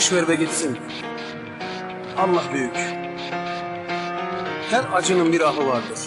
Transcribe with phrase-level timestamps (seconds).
[0.00, 0.78] Boş ver ve gitsin.
[2.18, 2.76] Allah büyük.
[4.70, 5.98] Her acının bir ahı vardır.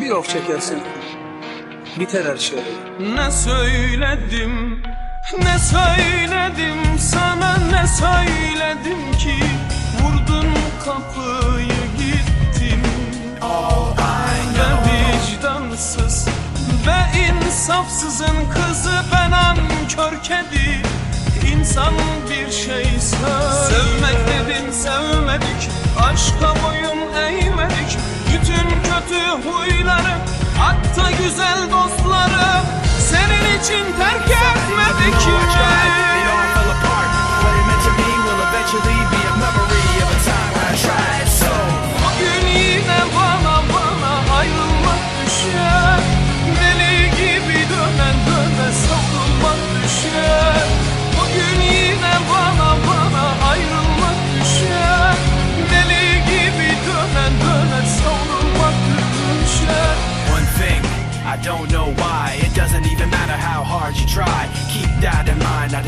[0.00, 0.78] Bir of çekersin.
[2.00, 2.58] Biter her şey.
[3.14, 4.82] Ne söyledim,
[5.38, 9.34] ne söyledim sana ne söyledim ki
[10.02, 10.46] Vurdun
[10.84, 12.82] kapıyı gittin
[14.58, 16.28] Ve vicdansız
[16.86, 21.01] ve insafsızın kızı ben ankör kedi
[21.46, 21.94] İnsan
[22.30, 25.70] bir şey söyle Sevmek dedin sevmedik.
[26.00, 27.98] Aşka boyun eğmedik.
[28.28, 30.16] Bütün kötü huyları
[30.58, 32.71] Hatta güzel dostları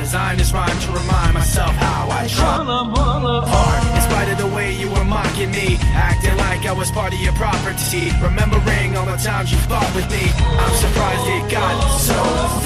[0.04, 0.30] in mind.
[0.30, 3.82] I designed this rhyme to remind myself how I tried Bana bana hard.
[3.96, 7.20] In spite of the way you were mocking me, acting like I was part of
[7.20, 8.12] your property.
[8.22, 10.24] Remembering all the times you fought with me.
[10.60, 12.14] I'm surprised it got so.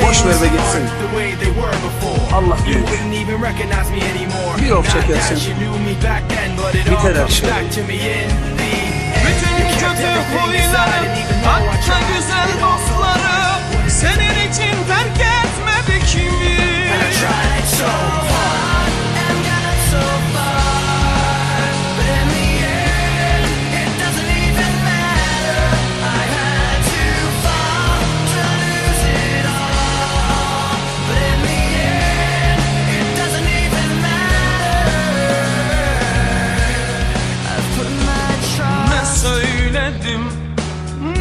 [0.00, 0.84] Boş ver things ve gitsin.
[1.04, 2.18] The way they were before.
[2.36, 2.88] Allah You büyük.
[2.90, 4.54] wouldn't even recognize me anymore.
[4.62, 5.34] Bir of Not çekersin.
[5.36, 7.48] that you knew me back then, but it all Biter her comes şey.
[7.50, 8.28] back to me in
[8.58, 9.26] the end.
[9.26, 12.62] Bütün You kept kötü everything inside, huyları and even though I Hatta tried, güzel it
[12.62, 13.38] all dostları
[13.88, 14.37] Senin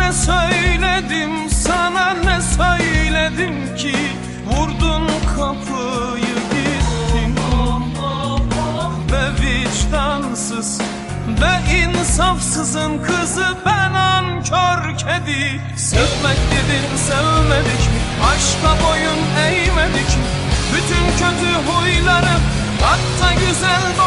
[0.07, 3.95] ne söyledim sana ne söyledim ki
[4.45, 7.35] Vurdun kapıyı gittin
[9.11, 10.81] Ve vicdansız
[11.41, 17.99] ve insafsızın kızı ben ankör kedi Sevmek dedin sevmedik mi?
[18.29, 20.27] Aşka boyun eğmedik mi?
[20.73, 22.37] Bütün kötü huyları
[22.81, 24.06] hatta güzel dostları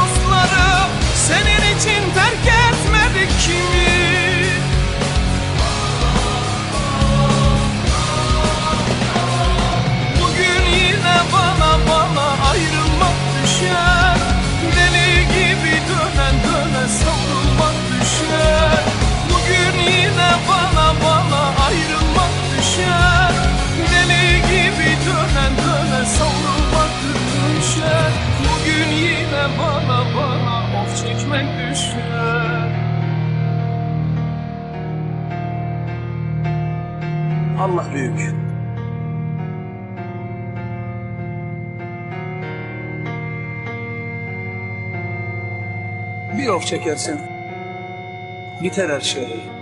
[29.59, 32.41] bana bana of çekmek düşer
[37.61, 38.35] Allah büyük.
[46.39, 47.21] Bir of çekersin.
[48.63, 49.60] Biter her şey.